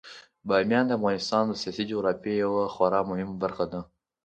بامیان 0.47 0.85
د 0.87 0.91
افغانستان 0.99 1.43
د 1.47 1.53
سیاسي 1.61 1.83
جغرافیې 1.91 2.35
یوه 2.43 2.63
خورا 2.73 2.99
مهمه 3.09 3.35
برخه 3.43 3.65
ده. 3.71 3.79